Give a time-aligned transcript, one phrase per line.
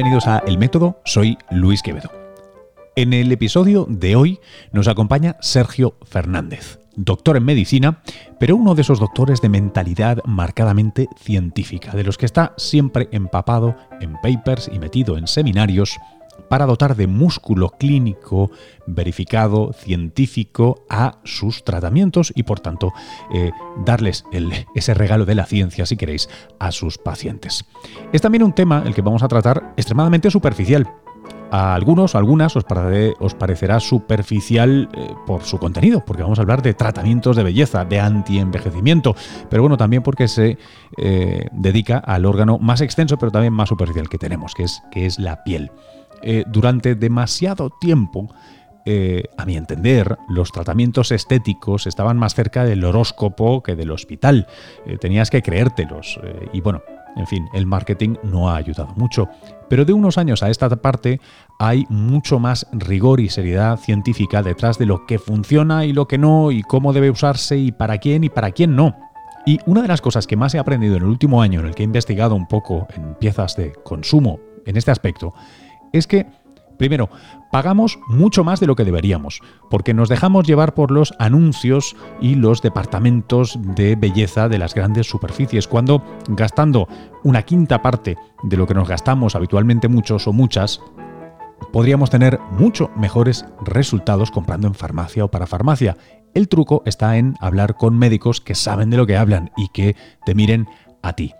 [0.00, 2.10] bienvenidos a El Método, soy Luis Quevedo.
[2.96, 4.40] En el episodio de hoy
[4.72, 8.00] nos acompaña Sergio Fernández, doctor en medicina,
[8.38, 13.76] pero uno de esos doctores de mentalidad marcadamente científica, de los que está siempre empapado
[14.00, 15.98] en papers y metido en seminarios
[16.50, 18.50] para dotar de músculo clínico
[18.88, 22.92] verificado, científico a sus tratamientos y por tanto
[23.32, 23.52] eh,
[23.86, 24.24] darles
[24.74, 27.64] ese regalo de la ciencia, si queréis, a sus pacientes.
[28.12, 30.90] Es también un tema el que vamos a tratar extremadamente superficial.
[31.52, 36.62] A algunos o algunas os, parecerá superficial eh, por su contenido, porque vamos a hablar
[36.62, 39.14] de tratamientos de belleza, de antienvejecimiento,
[39.48, 40.58] pero bueno, también porque se
[40.96, 45.06] eh, dedica al órgano más extenso, pero también más superficial que tenemos, que es, que
[45.06, 45.70] es la piel.
[46.22, 48.28] Eh, durante demasiado tiempo,
[48.84, 54.46] eh, a mi entender, los tratamientos estéticos estaban más cerca del horóscopo que del hospital.
[54.86, 56.18] Eh, tenías que creértelos.
[56.52, 56.82] y bueno,
[57.16, 59.28] en fin, el marketing no ha ayudado mucho.
[59.68, 61.20] Pero de unos años a esta parte
[61.58, 66.18] hay mucho más rigor y seriedad científica detrás de lo que funciona y lo que
[66.18, 68.96] no, y cómo debe usarse y para quién y para quién no.
[69.46, 71.74] Y una de las cosas que más he aprendido en el último año en el
[71.74, 75.34] que he investigado un poco en piezas de consumo en este aspecto
[75.92, 76.26] es que,
[76.78, 77.10] primero,
[77.50, 82.34] pagamos mucho más de lo que deberíamos, porque nos dejamos llevar por los anuncios y
[82.34, 86.88] los departamentos de belleza de las grandes superficies, cuando gastando
[87.24, 90.80] una quinta parte de lo que nos gastamos habitualmente muchos o muchas,
[91.72, 95.96] podríamos tener mucho mejores resultados comprando en farmacia o para farmacia.
[96.34, 99.96] El truco está en hablar con médicos que saben de lo que hablan y que
[100.24, 100.68] te miren
[101.02, 101.34] a ti.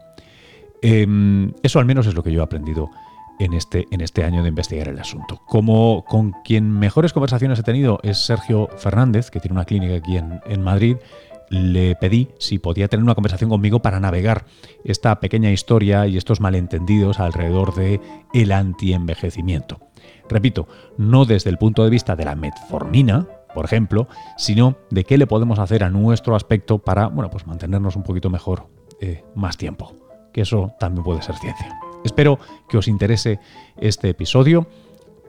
[0.82, 2.90] Em, eso al menos es lo que yo he aprendido
[3.40, 5.40] en este, en este año de investigar el asunto.
[5.46, 10.18] Como con quien mejores conversaciones he tenido es Sergio Fernández, que tiene una clínica aquí
[10.18, 10.98] en, Madrid,
[11.48, 14.44] le pedí si podía tener una conversación conmigo para navegar
[14.84, 18.00] esta pequeña historia y estos malentendidos alrededor de
[18.34, 19.80] el antienvejecimiento.
[20.28, 20.68] Repito,
[20.98, 24.06] no desde el punto de vista de la metformina, por ejemplo,
[24.36, 28.30] sino de qué le podemos hacer a nuestro aspecto para, bueno, pues mantenernos un poquito
[28.30, 28.68] mejor
[29.00, 29.96] eh, más tiempo.
[30.32, 31.89] Que eso también puede ser ciencia.
[32.04, 32.38] Espero
[32.68, 33.38] que os interese
[33.76, 34.66] este episodio.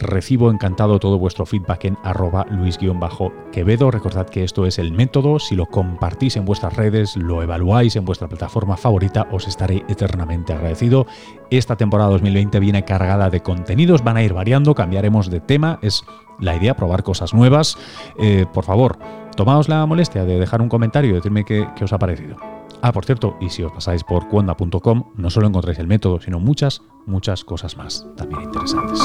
[0.01, 3.91] Recibo encantado todo vuestro feedback en arroba luis-quevedo.
[3.91, 5.37] Recordad que esto es el método.
[5.37, 10.53] Si lo compartís en vuestras redes, lo evaluáis en vuestra plataforma favorita, os estaré eternamente
[10.53, 11.05] agradecido.
[11.51, 15.77] Esta temporada 2020 viene cargada de contenidos, van a ir variando, cambiaremos de tema.
[15.83, 16.03] Es
[16.39, 17.77] la idea probar cosas nuevas.
[18.17, 18.97] Eh, por favor,
[19.35, 22.60] tomaos la molestia de dejar un comentario y decirme qué os ha parecido.
[22.83, 26.39] Ah, por cierto, y si os pasáis por cuanda.com, no solo encontráis el método, sino
[26.39, 28.99] muchas, muchas cosas más también interesantes.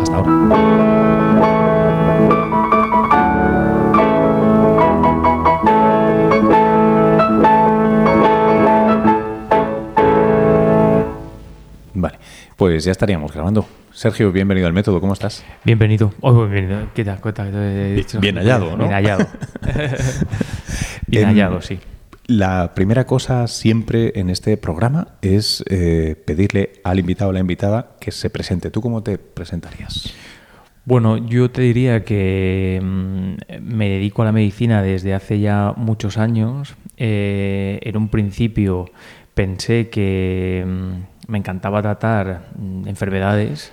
[0.00, 1.60] Hasta ahora.
[11.92, 12.18] Vale,
[12.56, 13.66] pues ya estaríamos grabando.
[13.92, 15.44] Sergio, bienvenido al método, ¿cómo estás?
[15.64, 16.14] Bienvenido.
[16.22, 16.88] Oh, bienvenido.
[16.94, 17.20] ¿Qué tal?
[18.20, 18.84] Bien hallado, ¿no?
[18.84, 19.26] Bien hallado.
[21.06, 21.80] Bien hallado, sí.
[22.30, 27.96] La primera cosa siempre en este programa es eh, pedirle al invitado o la invitada
[27.98, 28.70] que se presente.
[28.70, 30.14] ¿Tú cómo te presentarías?
[30.84, 36.18] Bueno, yo te diría que mm, me dedico a la medicina desde hace ya muchos
[36.18, 36.76] años.
[36.96, 38.86] Eh, en un principio
[39.34, 43.72] pensé que mm, me encantaba tratar mm, enfermedades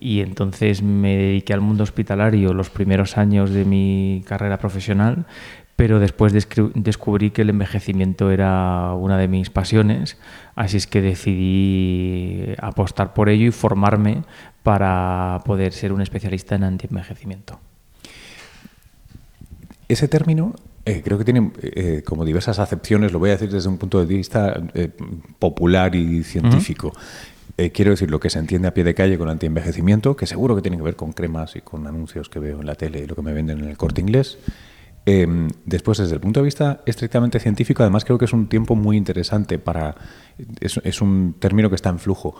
[0.00, 5.26] y entonces me dediqué al mundo hospitalario los primeros años de mi carrera profesional,
[5.80, 6.34] pero después
[6.74, 10.18] descubrí que el envejecimiento era una de mis pasiones,
[10.54, 14.24] así es que decidí apostar por ello y formarme
[14.62, 17.58] para poder ser un especialista en antienvejecimiento.
[19.88, 20.54] Ese término
[20.84, 24.00] eh, creo que tiene eh, como diversas acepciones, lo voy a decir desde un punto
[24.00, 24.90] de vista eh,
[25.38, 26.92] popular y científico.
[27.72, 30.60] quiero decir lo que se entiende a pie de calle con antienvejecimiento, que seguro que
[30.60, 33.16] tiene que ver con cremas y con anuncios que veo en la tele y lo
[33.16, 34.36] que me venden en el corte inglés.
[35.06, 38.76] Em, después, desde el punto de vista estrictamente científico, además creo que es un tiempo
[38.76, 39.96] muy interesante para...
[40.60, 42.34] Es, un término que está en flujo.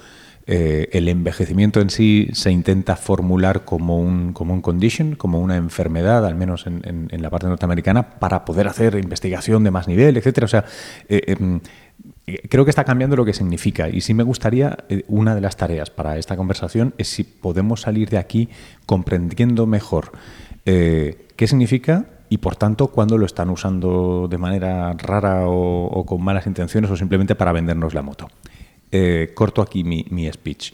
[0.46, 5.56] Eh, el envejecimiento en sí se intenta formular como un, como un condition, como una
[5.56, 10.44] enfermedad, al menos en, la parte norteamericana, para poder hacer investigación de más nivel, etcétera.
[10.44, 10.64] O sea,
[11.08, 11.60] eh, em,
[12.48, 13.88] creo que está cambiando lo que significa.
[13.88, 17.82] Y sí me gustaría, eh, una de las tareas para esta conversación es si podemos
[17.82, 18.48] salir de aquí
[18.86, 20.12] comprendiendo mejor
[20.64, 26.47] qué significa y por tanto cuando lo están usando de manera rara o, con malas
[26.47, 28.29] intenciones o simplemente para vendernos la moto.
[28.93, 30.73] Eh, corto aquí mi, speech.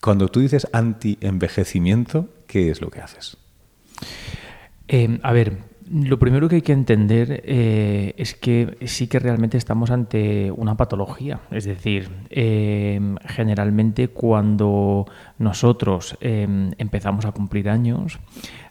[0.00, 3.36] Cuando tú dices anti-envejecimiento, ¿qué es lo que haces?
[4.88, 5.58] Eh, a ver,
[5.92, 10.76] Lo primero que hay que entender eh, es que sí que realmente estamos ante una
[10.76, 11.40] patología.
[11.50, 15.06] Es decir, em, generalmente cuando
[15.38, 18.20] nosotros em, empezamos a cumplir años,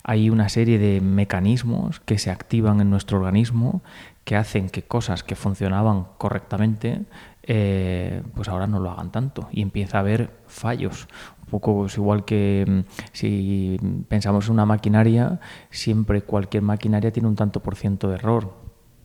[0.04, 3.81] hay una serie de mecanismos que se activan en nuestro organismo
[4.24, 7.01] que hacen que cosas que funcionaban correctamente
[7.44, 11.07] eh, pues ahora no lo hagan tanto y empieza a haber fallos.
[11.41, 12.80] Un poco es igual que mm,
[13.12, 15.39] si pensamos en una maquinaria,
[15.69, 18.53] siempre cualquier maquinaria tiene un tanto por ciento de error.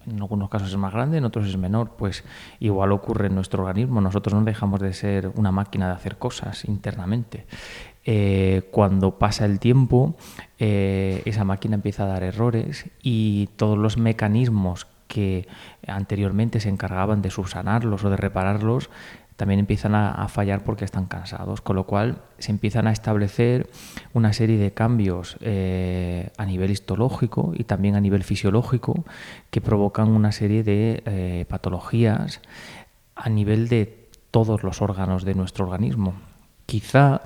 [0.07, 1.93] En algunos casos es más grande, en otros es menor.
[1.97, 2.25] Pues
[2.61, 4.01] igual ocurre en nuestro organismo.
[4.03, 7.47] Nosotros no dejamos de ser una máquina de hacer cosas internamente.
[8.05, 10.15] Eh, cuando pasa el tiempo,
[10.59, 15.47] eh, esa máquina empieza a dar errores y todos los mecanismos que
[15.87, 18.91] anteriormente se encargaban de subsanarlos o de repararlos,
[19.37, 23.69] también empiezan a, fallar porque están cansados, con lo cual se empiezan a establecer
[24.13, 29.05] una serie de cambios eh, a nivel histológico y también a nivel fisiológico
[29.51, 32.41] que provocan una serie de eh, patologías
[33.15, 36.15] a nivel de todos los órganos de nuestro organismo.
[36.67, 37.21] Quizá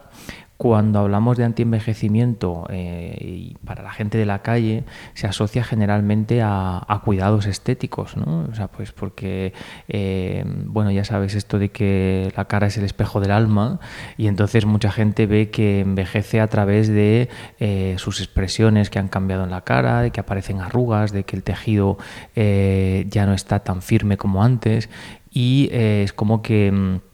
[0.58, 4.82] cuando hablamos de antienvejecimiento eh, y para la gente de la calle
[5.14, 8.49] se asocia generalmente a, cuidados estéticos, ¿no?
[8.50, 9.52] O sea, pues porque,
[9.87, 13.78] eh, bueno, ya sabes esto de que la cara es el espejo del alma
[14.16, 17.28] y entonces mucha gente ve que envejece a través de
[17.60, 21.37] eh, sus expresiones que han cambiado en la cara, de que aparecen arrugas, de que
[21.37, 21.99] el tejido
[22.34, 24.90] ya no está tan firme como antes
[25.31, 27.07] y es como que mm,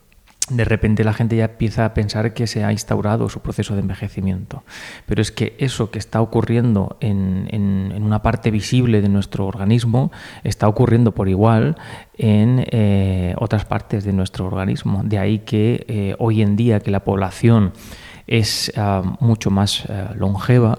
[0.51, 3.81] de repente la gente ya empieza a pensar que se ha instaurado su proceso de
[3.81, 4.63] envejecimiento.
[5.07, 10.13] Pero es que eso que está ocurriendo en, una parte visible de nuestro organismo
[10.43, 11.77] está ocurriendo por igual
[12.19, 15.03] en eh, otras partes de nuestro organismo.
[15.03, 17.73] De ahí que eh, hoy en día que la población
[18.27, 20.79] es ah, mucho más ah, longeva,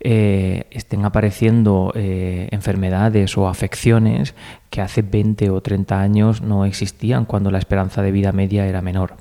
[0.00, 4.34] eh, estén apareciendo enfermedades o afecciones
[4.70, 8.82] que hace 20 o 30 años no existían cuando la esperanza de vida media era
[8.82, 9.16] menor.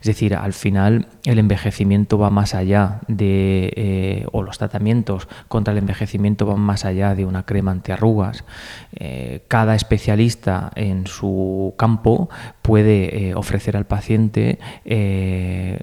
[0.00, 5.72] Es decir, al final el envejecimiento va más allá de, eh, o los tratamientos contra
[5.72, 8.44] el envejecimiento van más allá de una crema antiarrugas.
[8.92, 12.30] Eh, cada especialista en su campo
[12.62, 14.58] puede eh, ofrecer al paciente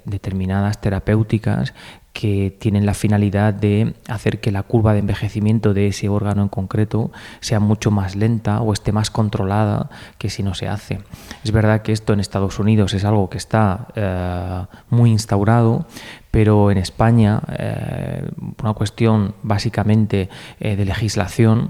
[0.06, 1.74] determinadas terapéuticas
[2.18, 6.48] que tienen la finalidad de hacer que la curva de envejecimiento de ese órgano en
[6.50, 7.12] concreto
[7.42, 10.98] sea mucho más lenta o esté más controlada que si no se hace.
[11.44, 15.86] Es verdad que esto en Estados Unidos es algo que está eh, muy instaurado,
[16.32, 18.28] pero en España, eh,
[18.64, 20.28] una cuestión básicamente
[20.60, 21.70] eh, de legislación,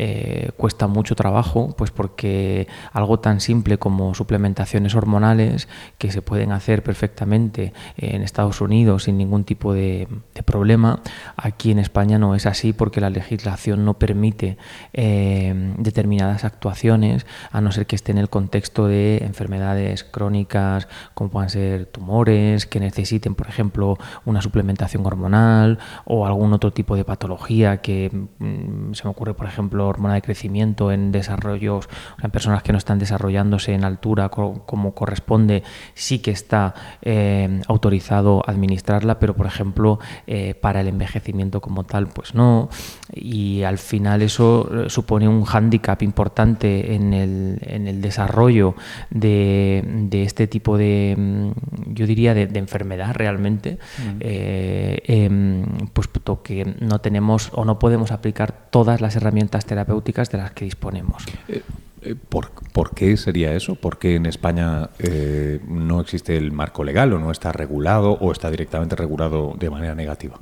[0.00, 5.66] eh, cuesta mucho trabajo, pues porque algo tan simple como suplementaciones hormonales
[5.98, 10.06] que se pueden hacer perfectamente en Estados Unidos sin ningún tipo de,
[10.46, 11.00] problema,
[11.36, 14.56] aquí en España no es así porque la legislación no permite
[14.92, 21.30] eh, determinadas actuaciones a no ser que esté en el contexto de enfermedades crónicas como
[21.30, 27.04] puedan ser tumores, que necesiten, por ejemplo, una suplementación hormonal o algún otro tipo de
[27.04, 31.88] patología que mm, se me ocurre, por ejemplo, hormona de crecimiento en desarrollos,
[32.22, 35.62] en personas que no están desarrollándose en altura como corresponde,
[35.94, 42.08] sí que está eh, autorizado administrarla, pero por ejemplo eh, para el envejecimiento como tal,
[42.08, 42.68] pues no.
[43.12, 48.74] Y al final eso eh, supone un hándicap importante en el, en el desarrollo
[49.10, 54.18] de, de, este tipo de, mm, yo diría, de, enfermedad realmente, mm.
[54.20, 60.52] em, pues que no tenemos o no podemos aplicar todas las herramientas terapéuticas de las
[60.52, 61.24] que disponemos.
[61.48, 61.62] Eh,
[62.02, 63.74] eh, ¿Por, qué sería eso?
[63.74, 68.32] ¿Por qué en España eh, no existe el marco legal o no está regulado o
[68.32, 70.40] está directamente regulado de manera negativa?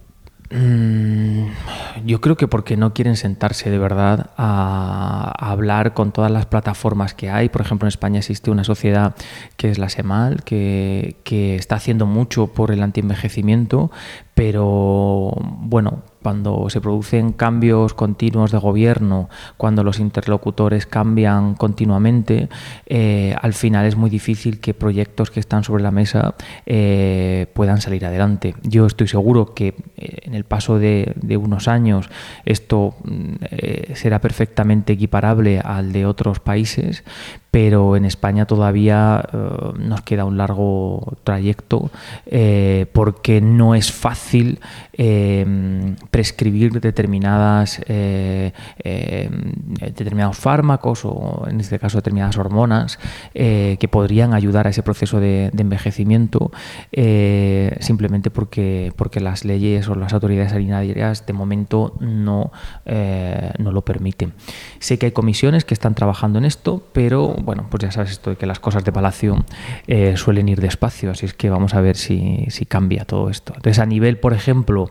[0.50, 1.46] Mm,
[2.04, 7.14] yo creo que porque no quieren sentarse de verdad a, hablar con todas las plataformas
[7.14, 7.48] que hay.
[7.48, 9.14] Por ejemplo, en España existe una sociedad
[9.56, 13.90] que es la SEMAL, que, que está haciendo mucho por el antienvejecimiento,
[14.34, 22.48] pero bueno, cuando se producen cambios continuos de gobierno, cuando los interlocutores cambian continuamente,
[22.86, 26.34] eh, al final es muy difícil que proyectos que están sobre la mesa
[26.66, 28.56] eh, puedan salir adelante.
[28.64, 32.10] Yo estoy seguro que eh, en el paso de, unos años
[32.44, 37.04] esto mm, será perfectamente equiparable al de otros países,
[37.56, 39.38] pero en España todavía eh,
[39.78, 41.88] nos queda un largo trayecto
[42.26, 44.60] eh, porque no es fácil
[46.10, 47.82] prescribir determinadas,
[49.84, 52.98] determinados fármacos o en este caso determinadas hormonas
[53.34, 56.50] que podrían ayudar a ese proceso de, envejecimiento
[57.80, 62.50] simplemente porque, porque las leyes o las autoridades sanitarias de momento no,
[63.58, 64.32] no lo permiten.
[64.78, 68.30] Sé que hay comisiones que están trabajando en esto, pero bueno, pues ya sabes esto
[68.30, 69.44] de que las cosas de Palacio
[69.86, 73.52] eh, suelen ir despacio, así es que vamos a ver si, cambia todo esto.
[73.54, 74.90] Entonces, a nivel, por ejemplo,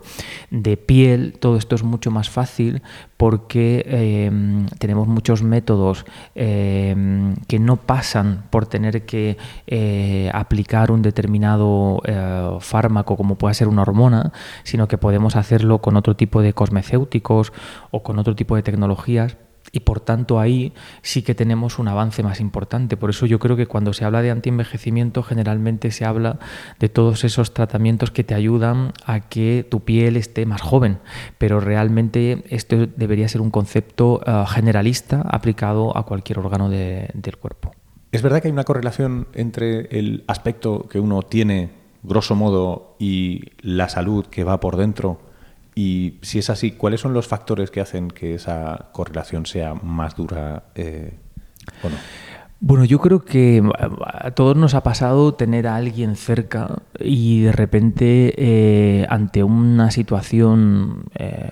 [0.51, 2.81] de piel, todo esto es mucho más fácil
[3.17, 11.01] porque em, tenemos muchos métodos em, que no pasan por tener que eh, aplicar un
[11.01, 14.31] determinado eh, fármaco como pueda ser una hormona,
[14.63, 17.51] sino que podemos hacerlo con otro tipo de cosmecéuticos
[17.91, 19.35] o con otro tipo de tecnologías
[19.75, 22.95] y por tanto ahí sí que tenemos un avance más importante.
[22.95, 26.39] Por eso yo creo que cuando se habla de antienvejecimiento generalmente se habla
[26.79, 30.99] de todos esos tratamientos que te ayudan a que tu piel esté más joven,
[31.37, 37.73] pero realmente esto debería ser un concepto eh, generalista aplicado a cualquier órgano del cuerpo.
[38.13, 43.51] ¿Es verdad que hay una correlación entre el aspecto que uno tiene, grosso modo, y
[43.59, 45.19] la salud que va por dentro?
[45.75, 50.15] Y si es así, ¿cuáles son los factores que hacen que esa correlación sea más
[50.15, 51.13] dura eh,
[51.83, 51.97] o no?
[52.61, 53.61] Bueno, yo creo que
[54.05, 59.91] a todos nos ha pasado tener a alguien cerca y de repente eh, ante una
[59.91, 61.49] situación eh,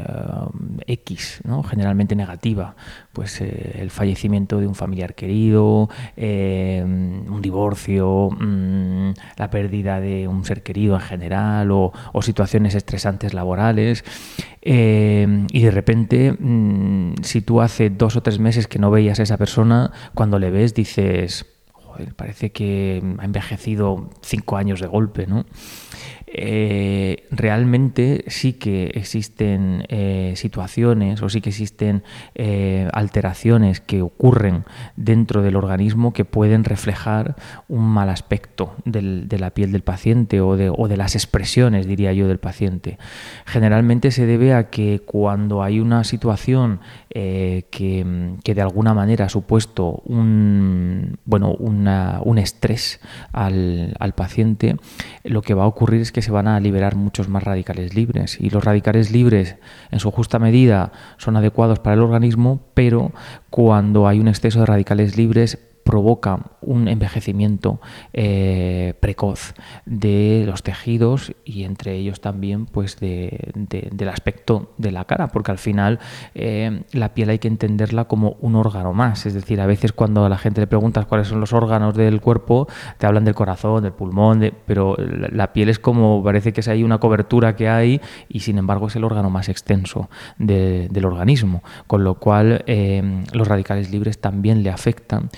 [0.88, 1.62] X, ¿no?
[1.62, 2.76] generalmente negativa,
[3.14, 10.44] pues eh, el fallecimiento de un familiar querido, un divorcio, mm, la pérdida de un
[10.46, 14.04] ser querido en general o, o situaciones estresantes laborales,
[14.66, 19.20] eh, y de repente, mm, si tú hace dos o tres meses que no veías
[19.20, 24.88] a esa persona, cuando le ves dices, joder, parece que ha envejecido cinco años de
[24.88, 25.46] golpe, ¿no?
[26.36, 32.02] Eh, realmente sí que existen eh, situaciones o sí que existen
[32.34, 34.64] eh, alteraciones que ocurren
[34.96, 37.36] dentro del organismo que pueden reflejar
[37.68, 42.40] un mal aspecto de la piel del paciente o de, las expresiones, diría yo, del
[42.40, 42.98] paciente.
[43.46, 50.02] Generalmente se debe a que cuando hay una situación que, de alguna manera ha supuesto
[50.06, 54.78] un, bueno, un estrés al, al paciente,
[55.24, 58.40] lo que va a ocurrir es que se van a liberar muchos más radicales libres.
[58.40, 59.58] Y los radicales libres,
[59.92, 63.12] en su justa medida, son adecuados para el organismo, pero
[63.50, 67.80] cuando hay un exceso de radicales libres, provoca un envejecimiento
[68.14, 69.54] eh, precoz
[69.86, 75.58] de los tejidos y entre ellos también pues del aspecto de la cara, porque al
[75.58, 76.00] final
[76.36, 79.26] eh, la piel hay que entenderla como un órgano más.
[79.26, 82.22] Es decir, a veces cuando a la gente le preguntas cuáles son los órganos del
[82.22, 86.68] cuerpo, te hablan del corazón, del pulmón, pero la, piel es como, parece que es
[86.68, 91.64] ahí una cobertura que hay y sin embargo es el órgano más extenso del organismo,
[91.88, 95.30] con lo cual eh, los radicales libres también le afectan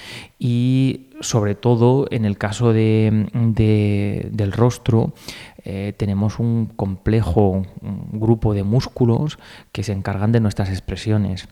[0.48, 5.12] y sobre todo en el caso de, del rostro
[5.64, 7.64] eh, tenemos un complejo
[8.12, 9.40] grupo de músculos
[9.72, 11.48] que se encargan de nuestras expresiones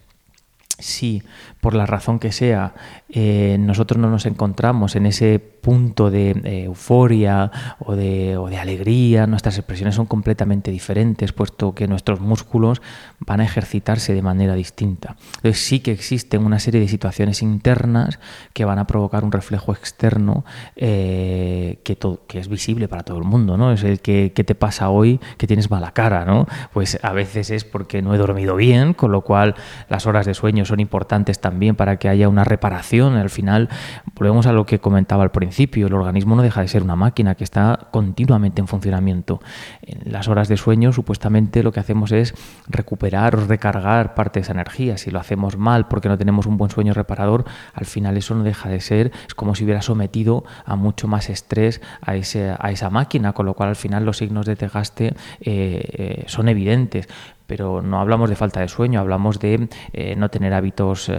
[0.84, 1.24] si
[1.62, 2.74] por la razón que sea
[3.10, 7.50] eh, nosotros no nos encontramos en ese punto de eh, euforia
[7.80, 12.82] o de, alegría, nuestras expresiones son completamente diferentes, puesto que nuestros músculos
[13.20, 15.16] van a ejercitarse de manera distinta.
[15.38, 18.20] Entonces sí que existen una serie de situaciones internas
[18.54, 20.44] que van a provocar un reflejo externo
[20.75, 21.98] eh, que,
[22.28, 23.72] que es visible para todo el mundo, ¿no?
[23.72, 26.46] Es el que, te pasa hoy que tienes mala cara, ¿no?
[26.74, 29.56] Pues a veces es porque no he dormido bien, con lo cual
[29.88, 33.15] las horas de sueño son importantes también para que haya una reparación.
[33.15, 33.70] Al final,
[34.15, 37.36] volvemos a lo que comentaba al principio, el organismo no deja de ser una máquina
[37.36, 39.42] que está continuamente en funcionamiento.
[39.82, 42.34] En las horas de sueño, supuestamente, lo que hacemos es
[42.68, 44.98] recuperar o recargar parte de esa energía.
[44.98, 48.44] Si lo hacemos mal porque no tenemos un buen sueño reparador, al final eso no
[48.44, 53.34] deja de ser, es como si hubiera sometido a mucho más estrés a esa máquina,
[53.34, 57.08] con lo cual al final los signos de desgaste eh, eh, son evidentes
[57.48, 61.16] pero no hablamos de falta de sueño, hablamos de eh, no tener hábitos eh,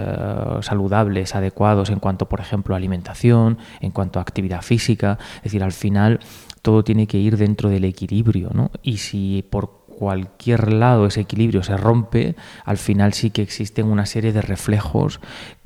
[0.61, 5.19] saludables, adecuados en cuanto, por ejemplo, a alimentación, en cuanto a actividad física.
[5.37, 6.21] Es decir, al final
[6.63, 8.71] todo tiene que ir dentro del equilibrio, ¿no?
[8.83, 14.07] Y si por cualquier lado ese equilibrio se rompe, al final sí que existen una
[14.07, 15.21] serie de reflejos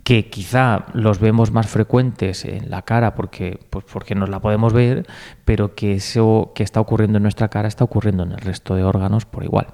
[0.05, 4.73] que quizá los vemos más frecuentes en la cara porque, pues porque nos la podemos
[4.73, 5.07] ver,
[5.45, 8.85] pero que eso que está ocurriendo en nuestra cara está ocurriendo en el resto de
[8.85, 9.67] órganos por igual.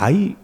[0.00, 0.36] ¿Hay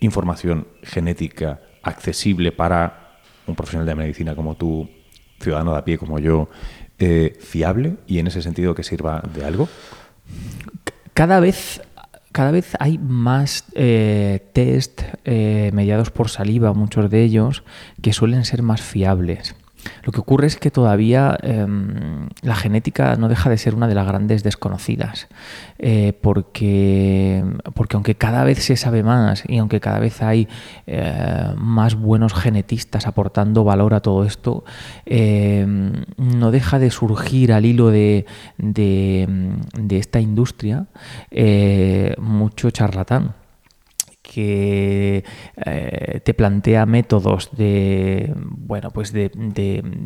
[0.00, 4.90] información genética accesible para un profesional de medicina como tú,
[5.38, 6.48] ciudadano de a pie como yo,
[6.98, 9.68] eh, fiable y en ese sentido que sirva de algo?
[11.14, 11.80] Cada vez
[12.32, 17.62] cada vez hay más eh, test eh, mediados por saliva, muchos de ellos,
[18.02, 19.54] que suelen ser más fiables.
[20.02, 23.94] Lo que ocurre es que todavía em, la genética no deja de ser una de
[23.94, 25.28] las grandes desconocidas,
[25.78, 27.44] eh, porque,
[27.74, 30.48] porque aunque cada vez se sabe más y aunque cada vez hay
[30.86, 34.64] eh, más buenos genetistas aportando valor a todo esto,
[35.06, 40.86] em, no deja de surgir al hilo de, de esta industria
[41.30, 43.34] eh, mucho charlatán
[44.38, 45.24] que
[45.66, 49.32] eh, te plantea métodos de bueno pues de,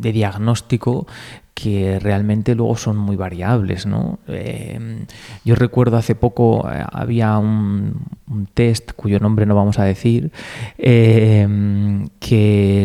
[0.01, 1.05] diagnóstico
[1.53, 3.85] que realmente luego son muy variables.
[3.85, 4.17] ¿no?
[4.27, 5.05] Eh,
[5.45, 8.07] yo recuerdo hace poco eh, había un,
[8.55, 10.31] test cuyo nombre no vamos a decir
[10.75, 11.45] que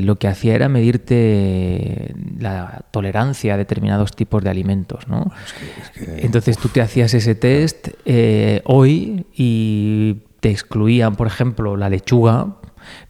[0.05, 5.09] lo que hacía era medirte la tolerancia a determinados tipos de alimentos.
[5.09, 5.33] ¿no?
[5.97, 7.89] Entonces tú te hacías ese test
[8.65, 12.58] hoy y te excluían, por ejemplo, la lechuga,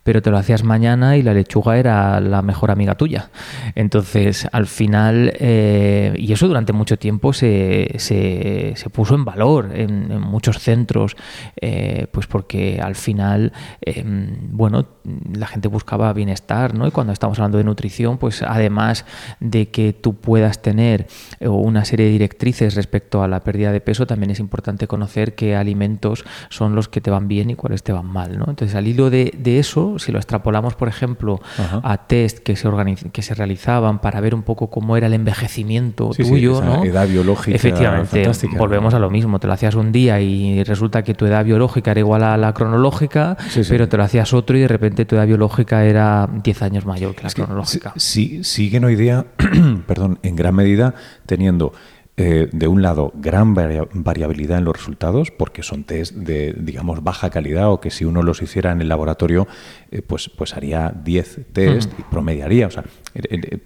[0.08, 3.28] pero te lo hacías mañana y la lechuga era la mejor amiga tuya.
[3.74, 10.18] Entonces, al final, eh, y eso durante mucho tiempo se, se, puso en valor en,
[10.18, 11.14] muchos centros,
[11.60, 14.86] eh, pues porque al final, em, bueno,
[15.30, 16.86] la gente buscaba bienestar, ¿no?
[16.86, 19.04] Y cuando estamos hablando de nutrición, pues además
[19.40, 21.06] de que tú puedas tener
[21.38, 25.34] eh, una serie de directrices respecto a la pérdida de peso, también es importante conocer
[25.34, 28.46] qué alimentos son los que te van bien y cuáles te van mal, ¿no?
[28.48, 31.40] Entonces, al hilo de, de eso, si lo extrapolamos, por ejemplo,
[31.82, 32.68] a test que se,
[33.12, 36.84] que se realizaban para ver un poco cómo era el envejecimiento tuyo, ¿no?
[36.84, 37.56] Edad biológica.
[37.56, 39.38] Efectivamente, volvemos a lo mismo.
[39.38, 42.52] Te lo hacías un día y resulta que tu edad biológica era igual a la
[42.52, 43.36] cronológica,
[43.68, 47.14] pero te lo hacías otro y de repente tu edad biológica era 10 años mayor
[47.14, 47.92] que la cronológica.
[47.96, 49.26] Sí, siguen hoy día,
[49.86, 50.94] perdón, en gran medida
[51.26, 51.72] teniendo
[52.20, 57.30] eh, de un lado, gran variabilidad en los resultados, porque son test de, digamos, baja
[57.30, 59.46] calidad o que si uno los hiciera en el laboratorio,
[59.92, 62.66] eh, pues, pues haría 10 test y promediaría.
[62.66, 62.82] O sea,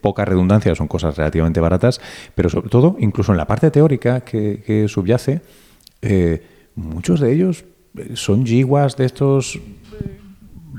[0.02, 1.98] poca redundancia, son cosas relativamente baratas,
[2.34, 5.40] pero sobre todo, incluso en la parte teórica que, subyace,
[6.02, 6.42] eh,
[6.74, 7.64] muchos de ellos
[8.12, 9.58] son giguas de estos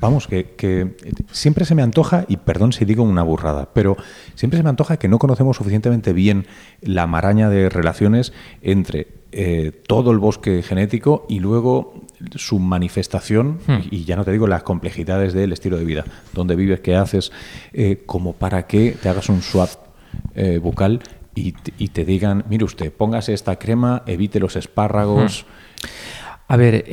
[0.04, 0.96] vamos, que,
[1.32, 3.96] siempre se me antoja, y perdón si digo una burrada, pero
[4.36, 6.46] siempre se me antoja que no conocemos suficientemente bien
[6.82, 12.02] la maraña de relaciones entre eh, todo el bosque genético y luego
[12.36, 13.78] su manifestación, hmm.
[13.92, 17.32] y ya no te digo las complejidades del estilo de vida, dónde vives, qué haces,
[17.72, 19.70] eh, como para que te hagas un swap
[20.36, 21.00] eh, bucal
[21.34, 25.46] y, te digan, mire usted, póngase esta crema, evite los espárragos.
[25.46, 25.88] Hmm.
[26.50, 26.86] A ver,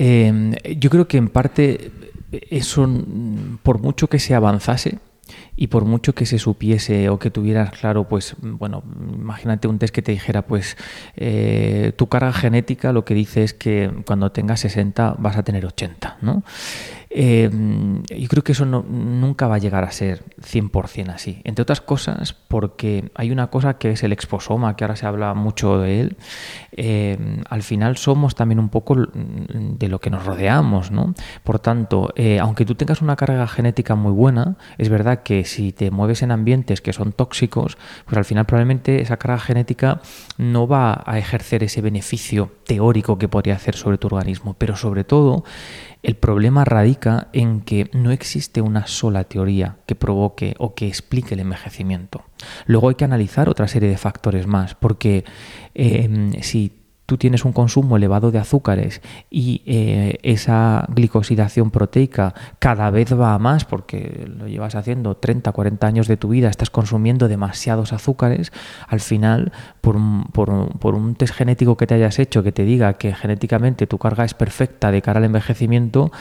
[0.78, 1.90] yo creo que en parte
[2.32, 2.88] eso,
[3.62, 4.98] por mucho que se avanzase,
[5.56, 8.82] y por mucho que se supiese o que tuvieras claro, pues bueno,
[9.14, 10.76] imagínate un test que te dijera, pues
[11.16, 15.66] eh, tu carga genética lo que dice es que cuando tengas 60 vas a tener
[15.66, 16.42] 80, ¿no?
[17.12, 17.50] Eh,
[18.08, 21.40] yo creo que eso nunca va a llegar a ser 100% así.
[21.42, 25.34] Entre otras cosas, porque hay una cosa que es el exposoma, que ahora se habla
[25.34, 26.16] mucho de él.
[26.72, 31.14] Eh, al final somos también un poco de lo que nos rodeamos, ¿no?
[31.42, 35.72] Por tanto, eh, aunque tú tengas una carga genética muy buena, es verdad que si
[35.72, 40.00] te mueves en ambientes que son tóxicos, pues al final probablemente esa carga genética
[40.38, 45.02] no va a ejercer ese beneficio teórico que podría hacer sobre tu organismo, pero sobre
[45.02, 45.44] todo
[46.02, 51.34] el problema radica en que no existe una sola teoría que provoque o que explique
[51.34, 52.24] el envejecimiento.
[52.66, 55.24] Luego hay que analizar otra serie de factores más, porque
[55.74, 56.79] eh, si
[57.10, 63.34] tú tienes un consumo elevado de azúcares y eh, esa glicosidación proteica cada vez va
[63.34, 67.92] a más porque lo llevas haciendo 30, 40 años de tu vida, estás consumiendo demasiados
[67.92, 68.52] azúcares,
[68.86, 69.96] al final, por
[70.30, 74.24] por un test genético que te hayas hecho que te diga que genéticamente tu carga
[74.24, 76.12] es perfecta de cara al envejecimiento,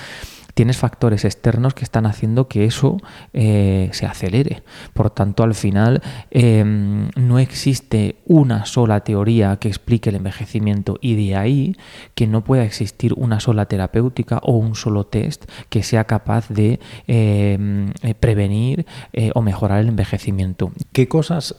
[0.54, 2.98] tienes factores externos que están haciendo que eso
[3.34, 4.64] eh, se acelere.
[4.94, 11.16] Por tanto, al final em, no existe una sola teoría que explique el envejecimiento y
[11.16, 11.76] de ahí
[12.16, 16.80] que no pueda existir una sola terapéutica o un solo test que sea capaz de
[17.08, 20.72] em, eh, prevenir eh, o mejorar el envejecimiento.
[20.92, 21.56] ¿Qué cosas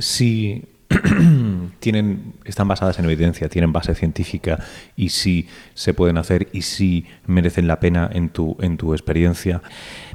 [0.00, 0.64] si
[1.80, 4.58] tienen, están basadas en evidencia, tienen base científica
[4.96, 9.62] y si se pueden hacer y si merecen la pena en tu, en tu experiencia.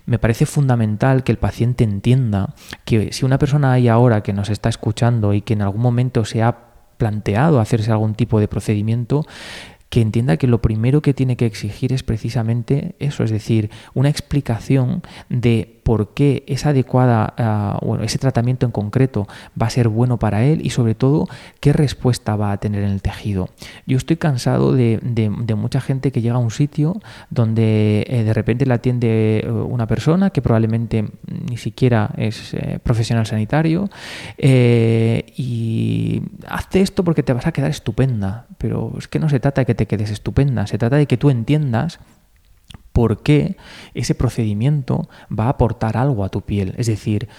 [0.06, 2.54] Me parece fundamental que el paciente entienda
[2.86, 6.24] que si una persona hay ahora que nos está escuchando y que en algún momento
[6.26, 6.58] se ha
[6.98, 9.26] planteado hacerse algún tipo de procedimiento,
[9.90, 14.10] que entienda que lo primero que tiene que exigir es precisamente eso, es decir, una
[14.10, 19.26] explicación de por qué esa adecuada, ah, ese tratamiento en concreto
[19.60, 21.30] va a ser bueno para él y sobre todo
[21.62, 23.48] qué respuesta va a tener en el tejido.
[23.86, 25.00] Yo estoy cansado de,
[25.56, 29.88] mucha gente que llega a un sitio donde eh, de repente le atiende eh, una
[29.88, 31.06] persona que probablemente
[31.50, 33.90] ni siquiera es eh, profesional sanitario
[34.38, 39.62] y hazte esto porque te vas a quedar estupenda, pero es que no se trata
[39.62, 42.00] de que te quedes estupenda, se trata de que tú entiendas
[42.98, 43.58] por qué
[43.94, 46.74] ese procedimiento va a aportar algo a tu piel.
[46.80, 47.30] Es decir,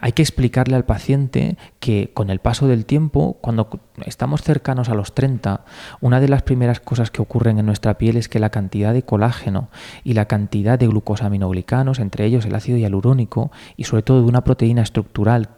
[0.00, 3.68] hay que explicarle al paciente que con el paso del tiempo, cuando
[4.06, 5.64] estamos cercanos a los 30,
[6.00, 9.02] una de las primeras cosas que ocurren en nuestra piel es que la cantidad de
[9.02, 9.68] colágeno
[10.04, 14.44] y la cantidad de glucosaminoglicanos, entre ellos el ácido hialurónico y sobre todo de una
[14.44, 15.48] proteína estructural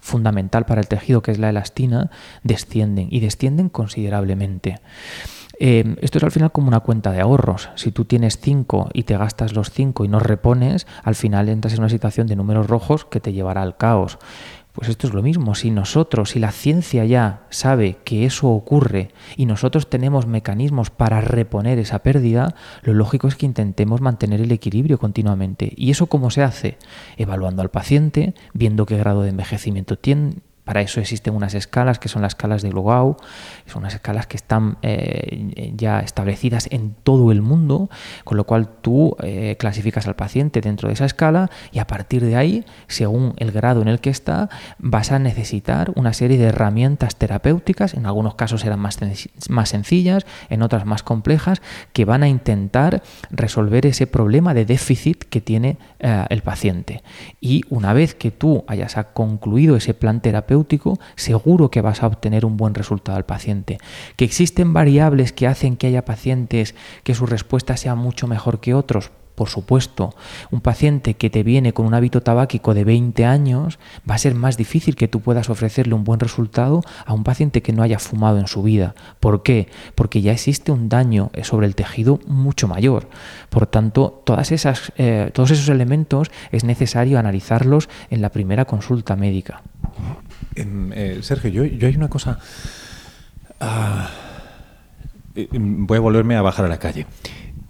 [0.00, 2.10] fundamental para el tejido que es la elastina,
[2.42, 4.80] descienden y descienden considerablemente.
[5.60, 7.70] Eh, esto es al final como una cuenta de ahorros.
[7.74, 11.74] Si tú tienes 5 y te gastas los 5 y no repones, al final entras
[11.74, 14.18] en una situación de números rojos que te llevará al caos.
[14.78, 19.10] Pues esto es lo mismo, si nosotros, si la ciencia ya sabe que eso ocurre
[19.36, 24.52] y nosotros tenemos mecanismos para reponer esa pérdida, lo lógico es que intentemos mantener el
[24.52, 25.72] equilibrio continuamente.
[25.74, 26.78] ¿Y eso cómo se hace?
[27.16, 30.34] Evaluando al paciente, viendo qué grado de envejecimiento tiene,
[30.68, 33.16] para eso existen unas escalas que son las escalas de Lugau,
[33.64, 37.88] son unas escalas que están eh, ya establecidas en todo el mundo,
[38.24, 42.22] con lo cual tú eh, clasificas al paciente dentro de esa escala y a partir
[42.22, 46.48] de ahí, según el grado en el que está, vas a necesitar una serie de
[46.48, 48.98] herramientas terapéuticas, en algunos casos serán más,
[49.48, 51.62] más sencillas, en otras más complejas,
[51.94, 57.02] que van a intentar resolver ese problema de déficit que tiene eh, el paciente.
[57.40, 60.57] Y una vez que tú hayas concluido ese plan terapéutico,
[61.16, 63.78] seguro que vas a obtener un buen resultado al paciente.
[64.16, 68.74] Que existen variables que hacen que haya pacientes que su respuesta sea mucho mejor que
[68.74, 70.16] otros, por supuesto,
[70.50, 74.34] un paciente que te viene con un hábito tabáquico de 20 años, va a ser
[74.34, 78.00] más difícil que tú puedas ofrecerle un buen resultado a un paciente que no haya
[78.00, 78.96] fumado en su vida.
[79.20, 79.68] ¿Por qué?
[79.94, 83.08] Porque ya existe un daño sobre el tejido mucho mayor.
[83.48, 89.14] Por tanto, todas esas, eh, todos esos elementos es necesario analizarlos en la primera consulta
[89.14, 89.62] médica.
[90.54, 92.38] Eh, Sergio, yo, yo, hay una cosa...
[93.60, 94.10] Ah,
[95.34, 97.06] eh, em, voy a volverme a bajar a la calle.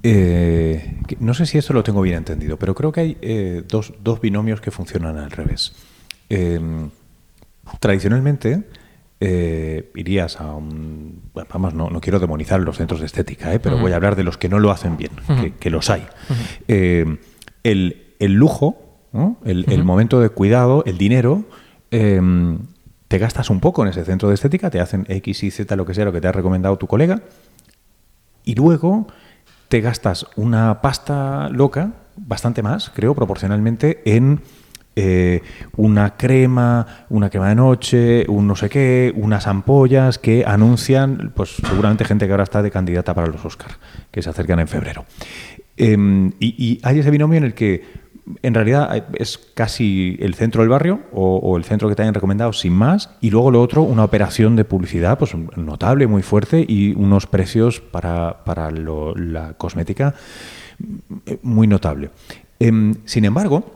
[0.02, 4.20] Eh, no sé si esto lo tengo bien entendido, pero creo que hay dos, dos,
[4.20, 5.74] binomios que funcionan al revés.
[6.28, 6.90] Em,
[7.80, 8.64] tradicionalmente,
[9.20, 11.22] irías a un...
[11.34, 14.38] Vamos, no, no, quiero demonizar los centros de estética, pero voy a hablar de los
[14.38, 15.10] que no lo hacen bien,
[15.58, 16.06] que, los hay.
[16.68, 17.18] el,
[18.18, 19.00] el, lujo,
[19.44, 21.44] el, el, momento de cuidado, el dinero,
[21.90, 25.86] te gastas un poco en ese centro de estética, te hacen X, Y, Z, lo
[25.86, 27.22] que sea, lo que te ha recomendado tu colega,
[28.44, 29.06] y luego
[29.68, 34.40] te gastas una pasta loca, bastante más, creo, proporcionalmente, en
[34.96, 35.42] eh,
[35.76, 41.50] una crema, una crema de noche, un no sé qué, unas ampollas que anuncian, pues
[41.68, 43.78] seguramente gente que ahora está de candidata para los Oscars,
[44.10, 45.04] que se acercan en febrero.
[45.76, 48.07] Em, y hay ese binomio en el que
[48.42, 52.14] en realidad eh, es casi el centro del barrio o, el centro que te hayan
[52.14, 53.10] recomendado sin más.
[53.20, 57.80] Y luego lo otro una operación de publicidad pues notable muy fuerte y unos precios
[57.80, 58.36] para,
[59.16, 60.14] la cosmética
[61.26, 62.10] eh, muy notable.
[62.60, 63.74] Em, sin embargo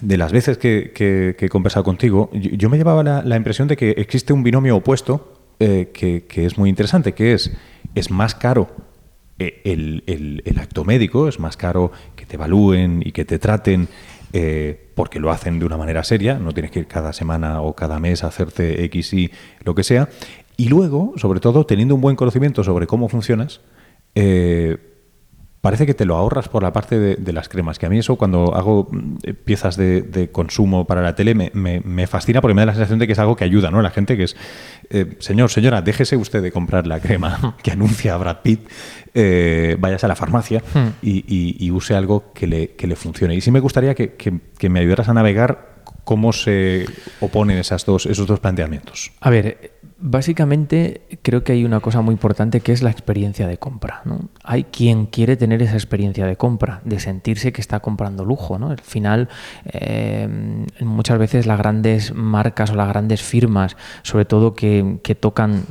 [0.00, 4.32] de las veces que, he conversado contigo yo, me llevaba la, impresión de que existe
[4.32, 7.52] un binomio opuesto eh, que, que es muy interesante que es
[7.94, 8.68] es más caro
[9.64, 13.88] el, el, acto médico, es más caro que te evalúen y que te traten
[14.32, 17.74] eh, porque lo hacen de una manera seria, no tienes que ir cada semana o
[17.74, 19.30] cada mes a hacerte X y
[19.64, 20.08] lo que sea.
[20.56, 23.60] Y luego, sobre todo, teniendo un buen conocimiento sobre cómo funcionas,
[24.14, 24.76] eh,
[25.60, 28.16] parece que te lo ahorras por la parte de, las cremas, que a mí eso
[28.16, 32.72] cuando hago mm, piezas de, consumo para la tele me, fascina porque me da la
[32.72, 33.82] sensación de que es algo que ayuda, ¿no?
[33.82, 34.36] La gente que es,
[34.88, 38.68] eh, señor, señora, déjese usted de comprar la crema que anuncia Brad Pitt,
[39.14, 40.88] eh, vayas a la farmacia hmm.
[41.02, 43.34] y, use algo que le, que le funcione.
[43.34, 45.70] Y sí me gustaría que, que me ayudaras a navegar
[46.04, 46.86] cómo se
[47.20, 49.12] oponen esas dos, esos dos planteamientos.
[49.20, 53.58] A ver, Básicamente creo que hay una cosa muy importante que es la experiencia de
[53.58, 54.02] compra.
[54.42, 58.58] Hay quien quiere tener esa experiencia de compra, de sentirse que está comprando lujo.
[58.58, 58.70] ¿no?
[58.70, 59.28] Al final,
[59.66, 65.64] eh, muchas veces las grandes marcas o las grandes firmas, sobre todo que, que tocan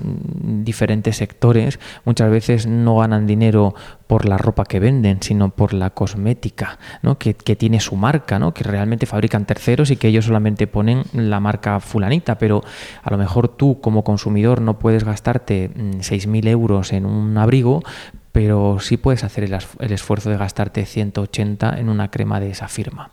[0.63, 3.73] diferentes sectores, muchas veces no ganan dinero
[4.09, 7.19] por la ropa que venden, sino por la cosmética ¿no?
[7.19, 8.55] que, tiene su marca, ¿no?
[8.55, 12.63] que realmente fabrican terceros y que ellos solamente ponen la marca fulanita, pero
[13.03, 17.83] a lo mejor tú como consumidor no puedes gastarte 6.000 mm, euros en un abrigo,
[18.31, 23.11] pero sí puedes hacer el, esfuerzo de gastarte 180 en una crema de esa firma.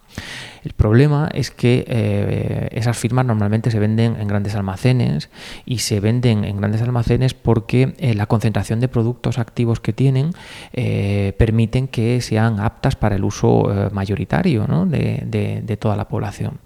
[0.63, 5.31] El problema es que eh, esas firmas normalmente se venden en grandes almacenes
[5.65, 10.33] y se venden en grandes almacenes porque eh, la concentración de productos activos que tienen
[10.73, 16.59] eh, permiten que sean aptas para el uso mayoritario de, de toda la población.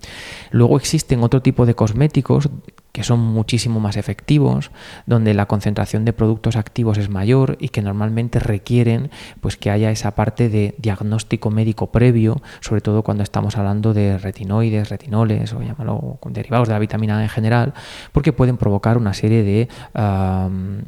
[0.50, 2.48] Luego existen otro tipo de cosméticos
[2.92, 4.70] que son muchísimo más efectivos,
[5.06, 9.90] donde la concentración de productos activos es mayor y que normalmente requieren pues que haya
[9.90, 15.62] esa parte de diagnóstico médico previo, sobre todo cuando estamos hablando de retinoides, retinoles o
[15.62, 17.74] llámalo derivados de la vitamina A en general,
[18.12, 19.68] porque pueden provocar una serie de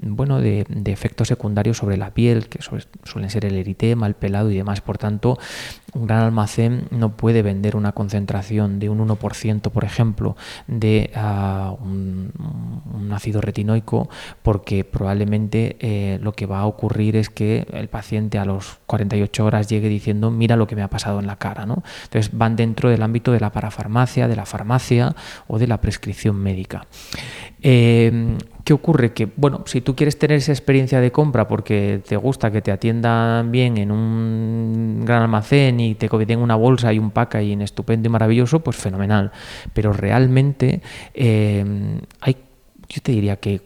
[0.02, 4.56] bueno de, efectos secundarios sobre la piel, que suelen ser el eritema, el pelado y
[4.56, 4.80] demás.
[4.80, 5.38] Por tanto,
[5.94, 10.36] un gran almacén no puede vender una concentración de un 1%, por ejemplo,
[10.66, 11.91] de ah, un,
[13.12, 14.08] ácido retinoico,
[14.42, 19.44] porque probablemente eh, lo que va a ocurrir es que el paciente a los 48
[19.44, 21.66] horas llegue diciendo, mira lo que me ha pasado en la cara.
[21.66, 21.82] ¿no?
[22.04, 25.14] Entonces van dentro del ámbito de la parafarmacia, de la farmacia
[25.46, 26.86] o de la prescripción médica.
[27.62, 29.12] Eh, ¿Qué ocurre?
[29.12, 32.70] Que, bueno, si tú quieres tener esa experiencia de compra porque te gusta que te
[32.70, 38.08] atiendan bien en un gran almacén y te den una bolsa y un packaging estupendo
[38.08, 39.32] y maravilloso, pues fenomenal.
[39.72, 40.80] Pero realmente
[41.12, 42.36] eh, hay,
[42.88, 43.62] yo te diría que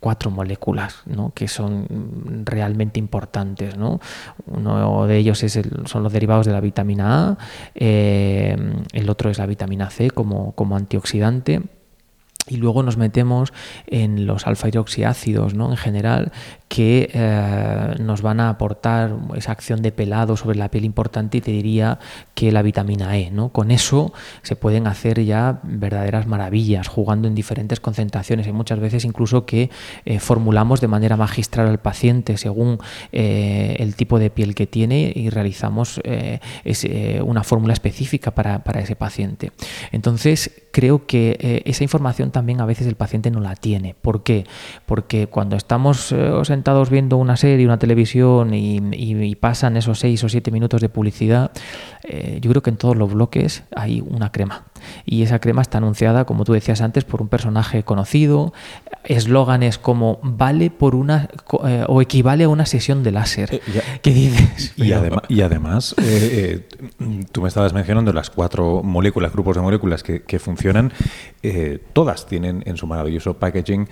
[0.00, 1.32] cuatro moléculas ¿no?
[1.34, 3.78] que son realmente importantes.
[3.78, 4.00] ¿no?
[4.46, 7.38] Uno de ellos es son los derivados de la vitamina A,
[7.74, 8.54] eh,
[8.92, 11.62] el otro es la vitamina C como, como antioxidante
[12.48, 13.52] y luego nos metemos
[13.86, 15.70] en los alfa hidroxiácidos ¿no?
[15.70, 16.32] en general
[16.68, 21.40] que eh, nos van a aportar esa acción de pelado sobre la piel importante y
[21.40, 21.98] te diría
[22.34, 23.32] que la vitamina E.
[23.32, 23.48] ¿no?
[23.48, 29.04] Con eso se pueden hacer ya verdaderas maravillas jugando en diferentes concentraciones y muchas veces
[29.04, 29.68] incluso que
[30.04, 32.78] eh, formulamos de manera magistral al paciente según
[33.10, 36.00] eh, el tipo de piel que tiene y realizamos
[37.24, 39.52] una fórmula específica para, para, ese paciente.
[39.92, 43.94] Entonces creo que esa información también a veces el paciente no la tiene.
[44.00, 44.44] ¿Por qué?
[44.86, 46.14] Porque cuando estamos
[46.44, 51.50] sentados viendo una serie, una televisión y, pasan esos seis o siete minutos de publicidad,
[52.02, 54.64] eh, yo creo que en todos los bloques hay una crema.
[55.04, 58.52] Y esa crema está anunciada, como tú decías antes, por un personaje conocido.
[59.04, 61.28] Eslóganes como vale por una
[61.64, 63.54] eh, o equivale a una sesión de láser.
[63.54, 63.60] Eh,
[64.02, 64.72] ¿Qué dices?
[64.76, 64.88] Y,
[65.28, 65.94] y además,
[67.32, 70.92] tú me estabas mencionando las cuatro moléculas, grupos de moléculas que, que funcionan.
[71.92, 73.88] todas tienen en su maravilloso packaging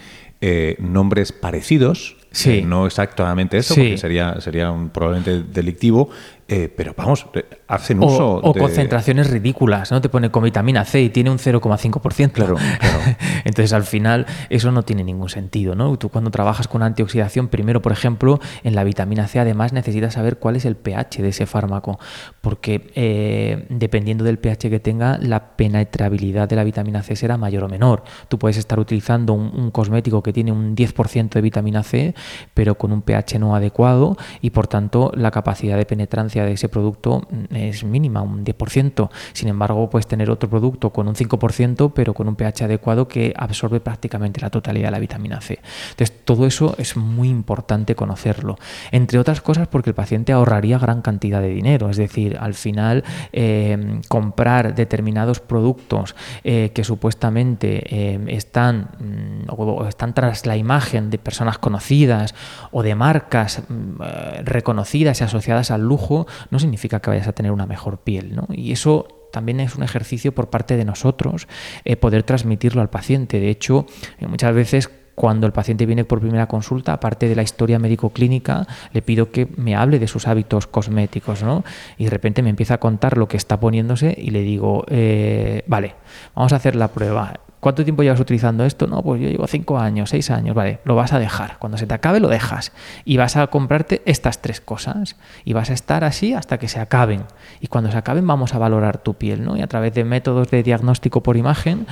[0.79, 2.63] nombres parecidos Sí.
[2.63, 6.11] no exactamente eso, porque sería, sería un, probablemente delictivo,
[6.51, 8.37] eh, pero vamos, eh, hacen uso.
[8.37, 10.01] O, concentraciones ridículas, ¿no?
[10.01, 12.33] Te pone con vitamina C y tiene un 0,5%.
[12.33, 12.99] Claro, claro.
[13.45, 15.99] Entonces, al final, eso no tiene ningún sentido, ¿no?
[15.99, 20.39] Tú cuando trabajas con antioxidación, primero, por ejemplo, en la vitamina C, además, necesitas saber
[20.39, 21.99] cuál es el pH de ese fármaco,
[22.41, 27.65] porque eh, dependiendo del pH que tenga, la penetrabilidad de la vitamina C será mayor
[27.65, 28.05] o menor.
[28.29, 32.15] Tú puedes estar utilizando un, un cosmético que tiene un 10% de vitamina C,
[32.55, 36.69] pero con un pH no adecuado y, por tanto, la capacidad de penetrancia de ese
[36.69, 39.11] producto mm, es mínima, un 10%.
[39.33, 43.33] Sin embargo, puedes tener otro producto con un 5%, pero con un pH adecuado que
[43.37, 45.59] absorbe prácticamente la totalidad de la vitamina C.
[45.91, 48.57] Entonces, todo eso es muy importante conocerlo.
[48.93, 51.91] Entre otras cosas, porque el paciente ahorraría gran cantidad de dinero.
[51.91, 59.87] Es decir, al final, em, comprar determinados productos eh, que supuestamente em, están, mm, o
[59.87, 62.35] están tras la imagen de personas conocidas
[62.71, 67.33] o de marcas mm, eh, reconocidas y asociadas al lujo, no significa que vayas a
[67.33, 68.35] tener una mejor piel.
[68.35, 68.47] ¿no?
[68.53, 71.49] Y eso también es un ejercicio por parte de nosotros
[71.85, 73.41] eh, poder transmitirlo al paciente.
[73.41, 73.87] De hecho,
[74.19, 78.69] eh, muchas veces cuando el paciente viene por primera consulta, aparte de la historia médico-clínica,
[78.93, 81.65] le pido que me hable de sus hábitos cosméticos, ¿no?
[81.97, 85.65] Y de repente me empieza a contar lo que está poniéndose y le digo, eh,
[85.67, 85.97] vale,
[86.37, 87.41] vamos a hacer la prueba.
[87.61, 88.87] ¿Cuánto tiempo llevas utilizando esto?
[88.87, 91.59] No, pues yo llevo cinco años, seis años, vale, lo vas a dejar.
[91.59, 92.73] Cuando se te acabe, lo dejas.
[93.05, 95.17] Y vas a comprarte estas tres cosas.
[95.45, 97.25] Y vas a estar así hasta que se acaben.
[97.61, 99.57] Y cuando se acaben, vamos a valorar tu piel, ¿no?
[99.57, 101.87] Y a través de métodos de diagnóstico por imagen,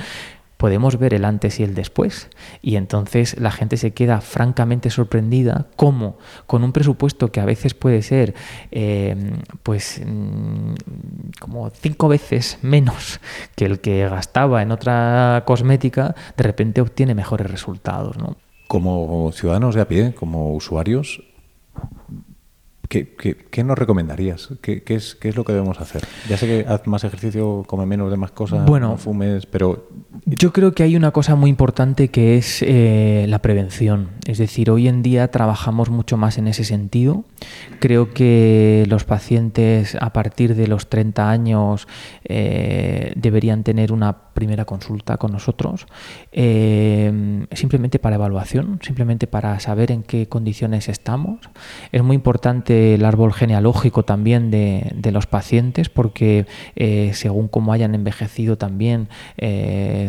[0.57, 2.29] podemos ver el antes y el después.
[2.61, 7.73] Y entonces la gente se queda francamente sorprendida cómo con un presupuesto que a veces
[7.73, 8.33] puede ser
[8.71, 9.15] eh,
[9.63, 10.73] pues mm,
[11.39, 13.19] como cinco veces menos
[13.55, 18.17] que el que gastaba en otra cosmética, de repente obtiene mejores resultados.
[18.17, 18.35] ¿no?
[18.67, 21.21] Como ciudadanos de a pie, como usuarios,
[22.87, 24.49] ¿Qué, nos recomendarías?
[24.61, 26.03] ¿Qué, es, ¿Qué, es, lo que debemos hacer?
[26.29, 29.89] Ya sé que haz más ejercicio, come menos de más cosas, no fumes, pero
[30.25, 34.09] Yo creo que hay una cosa muy importante que es eh, la prevención.
[34.25, 37.25] Es decir, hoy en día trabajamos mucho más en ese sentido.
[37.79, 41.87] Creo que los pacientes a partir de los 30 años
[42.23, 45.87] eh, deberían tener una primera consulta con nosotros,
[46.31, 51.39] eh, simplemente para evaluación, simplemente para saber en qué condiciones estamos.
[51.91, 56.45] Es muy importante el árbol genealógico también de, los pacientes porque
[57.13, 59.07] según cómo hayan envejecido también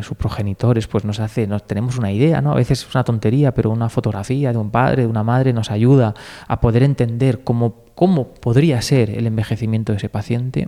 [0.03, 2.53] sus progenitores, pues nos hace, nos tenemos una idea, ¿no?
[2.53, 5.71] A veces es una tontería, pero una fotografía de un padre, de una madre nos
[5.71, 6.15] ayuda
[6.47, 10.67] a poder entender cómo, cómo podría ser el envejecimiento de ese paciente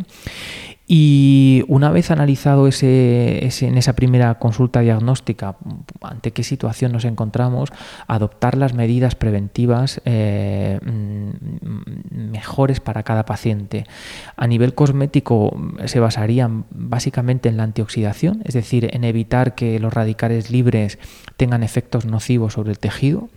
[0.93, 5.55] y una vez analizado ese, en esa primera consulta diagnóstica
[6.01, 7.71] ante qué situación nos encontramos,
[8.09, 13.87] adoptar las medidas preventivas eh, mm, mejores para cada paciente.
[14.35, 19.95] A nivel cosmético se basarían básicamente en la antioxidación, es decir, en evitar que los
[19.95, 20.99] radicales libres
[21.37, 23.29] tengan efectos nocivos sobre el tejido.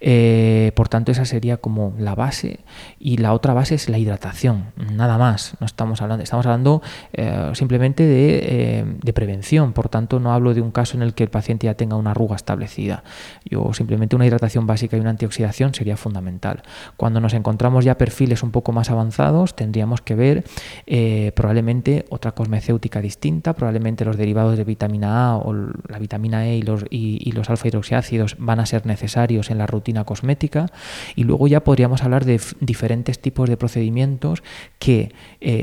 [0.00, 2.60] Eh, por tanto, esa sería como la base.
[3.00, 5.56] Y la otra base es la hidratación, nada más.
[5.58, 6.80] No estamos hablando, estamos hablando
[7.12, 9.72] eh, simplemente eh, de, prevención.
[9.72, 12.12] Por tanto, no hablo de un caso en el que el paciente ya tenga una
[12.12, 13.04] arruga establecida.
[13.44, 16.62] Yo simplemente una hidratación básica y una antioxidación sería fundamental.
[16.96, 20.44] Cuando nos encontramos ya perfiles un poco más avanzados, tendríamos que ver
[20.86, 26.56] eh, probablemente otra cosmecéutica distinta, probablemente los derivados de vitamina A o la vitamina E
[26.56, 30.66] y los, y, los alfa hidroxiácidos van a ser necesarios en la rutina cosmética.
[31.14, 34.42] Y luego ya podríamos hablar de diferentes tipos de procedimientos
[34.78, 35.12] que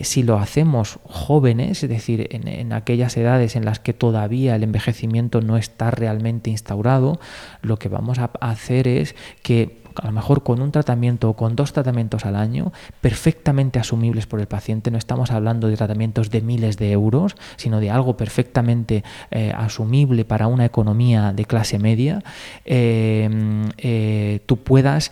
[0.04, 5.41] si lo hacemos jóvenes, es decir, en, aquellas edades en las que todavía el envejecimiento
[5.41, 7.19] no está realmente instaurado,
[7.62, 11.55] lo que vamos a hacer es que a lo mejor con un tratamiento o con
[11.55, 16.41] dos tratamientos al año, perfectamente asumibles por el paciente, no estamos hablando de tratamientos de
[16.41, 22.23] miles de euros, sino de algo perfectamente eh, asumible para una economía de clase media,
[22.65, 23.29] eh,
[23.77, 25.12] eh, tú puedas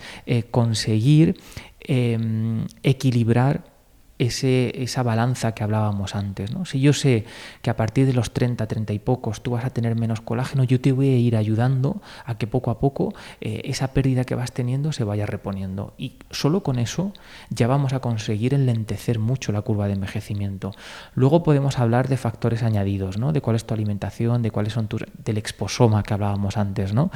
[0.50, 1.40] conseguir
[2.82, 3.77] equilibrar
[4.18, 6.50] esa balanza que hablábamos antes.
[6.64, 7.24] Si yo sé
[7.62, 10.64] que a partir de los 30, 30 y pocos tú vas a tener menos colágeno,
[10.64, 14.34] yo te voy a ir ayudando a que poco a poco eh, esa pérdida que
[14.34, 15.94] vas teniendo se vaya reponiendo.
[15.98, 17.12] Y solo con eso
[17.50, 20.72] ya vamos a conseguir enlentecer mucho la curva de envejecimiento.
[21.14, 25.04] Luego podemos hablar de factores añadidos, de cuál es tu alimentación, de cuáles son tus,
[25.24, 26.92] del exposoma que hablábamos antes.
[26.92, 27.10] ¿no?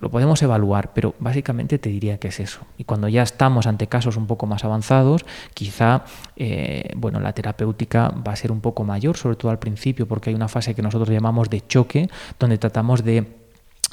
[0.00, 2.60] Lo podemos evaluar, pero básicamente te diría que es eso.
[2.76, 6.04] Y cuando ya estamos ante casos un poco más avanzados, quizá
[6.40, 10.30] eh, bueno, la terapéutica va a ser un poco mayor, sobre todo al principio, porque
[10.30, 13.26] hay una fase que nosotros llamamos de choque, donde tratamos de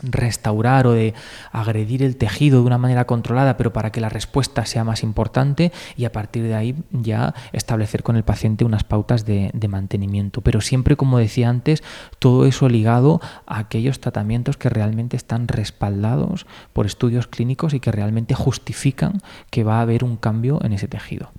[0.03, 1.15] restaurar o de
[1.51, 5.71] agredir el tejido de una manera controlada, pero para que la respuesta sea más importante
[5.95, 10.41] y a partir de ahí ya establecer con el paciente unas pautas de, de, mantenimiento.
[10.41, 11.81] Pero siempre, como decía antes,
[12.19, 17.91] todo eso ligado a aquellos tratamientos que realmente están respaldados por estudios clínicos y que
[17.91, 21.31] realmente justifican que va a haber un cambio en ese tejido.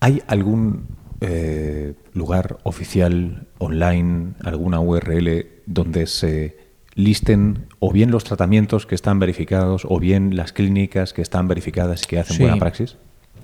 [0.00, 0.88] ¿Hay algún
[1.20, 6.56] eh, lugar oficial online, alguna URL donde se
[6.94, 12.02] listen o bien los tratamientos que están verificados o bien las clínicas que están verificadas
[12.02, 12.96] y que hacen buena praxis?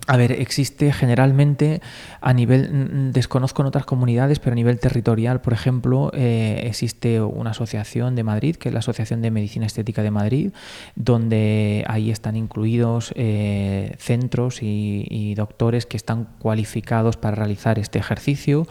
[0.09, 1.81] A ver, existe generalmente
[2.21, 7.51] a nivel, desconozco en otras comunidades, pero a nivel territorial, por ejemplo, eh, existe una
[7.51, 10.51] asociación de Madrid, que es la Asociación de Medicina Estética de Madrid,
[10.97, 18.67] donde ahí están incluidos eh, centros y, doctores que están cualificados para realizar este ejercicio.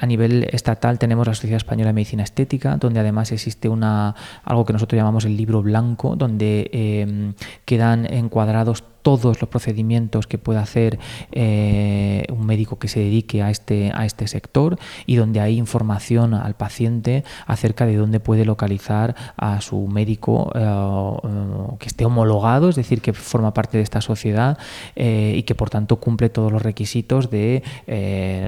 [0.00, 4.64] a nivel estatal tenemos la Sociedad Española de Medicina Estética, donde además existe una, algo
[4.64, 7.32] que nosotros llamamos el libro blanco, donde eh,
[7.64, 10.98] quedan encuadrados todos los procedimientos que pueda hacer
[11.32, 16.34] eh, un médico que se dedique a este, a este sector y donde hay información
[16.34, 22.68] al paciente acerca de dónde puede localizar a su médico eh, eh, que esté homologado,
[22.68, 24.58] es decir, que forma parte de esta sociedad
[24.94, 27.62] y que por tanto cumple todos los requisitos de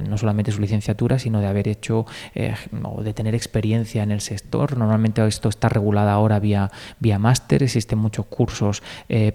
[0.08, 2.06] no solamente su licenciatura, sino de haber hecho
[2.82, 4.76] o de tener experiencia en el sector.
[4.76, 8.82] Normalmente esto está regulado ahora vía, vía máster, existen muchos cursos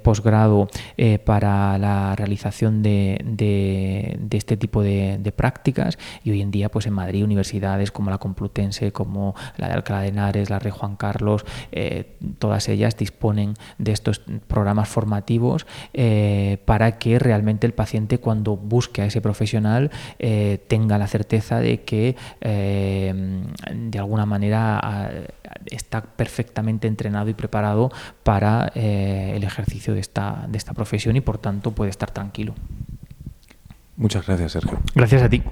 [0.04, 0.70] posgrado
[1.18, 5.98] para la realización de, este tipo de, prácticas.
[6.24, 10.02] Y hoy en día pues en Madrid universidades como la Complutense, como la de Alcalá
[10.02, 16.58] de Henares, la Rey Juan Carlos, eh, todas ellas disponen de estos programas formativos eh,
[16.66, 21.82] para que realmente el paciente cuando busque a ese profesional eh, tenga la certeza de
[21.84, 25.12] que de alguna manera
[25.68, 27.92] está perfectamente entrenado y preparado
[28.24, 32.54] para el ejercicio de esta profesión y por tanto puede estar tranquilo.
[33.98, 34.80] Muchas gracias, Sergio.
[34.96, 35.44] Gracias a ti.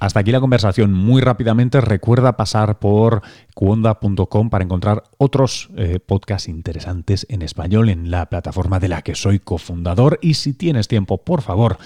[0.00, 0.92] Hasta aquí la conversación.
[0.92, 3.22] Muy rápidamente recuerda pasar por
[3.54, 9.16] cuonda.com para encontrar otros eh, podcasts interesantes en español en la plataforma de la que
[9.16, 10.18] soy cofundador.
[10.22, 11.78] Y si tienes tiempo, por favor,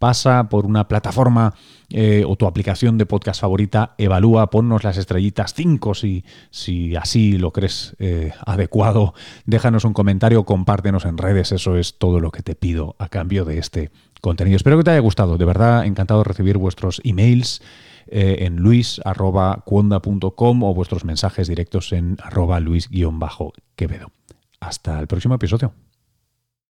[0.00, 1.54] pasa por una plataforma
[1.90, 7.36] eh, o tu aplicación de podcast favorita, evalúa, ponnos las estrellitas 5 si, si así
[7.36, 9.12] lo crees eh, adecuado,
[9.44, 13.44] déjanos un comentario, compártenos en redes, eso es todo lo que te pido a cambio
[13.44, 13.90] de este
[14.22, 14.56] contenido.
[14.56, 17.60] Espero que te haya gustado, de verdad encantado de recibir vuestros emails
[18.06, 24.12] eh, en luis.cuonda.com o vuestros mensajes directos en arroba luis-quevedo.
[24.60, 25.74] Hasta el próximo episodio.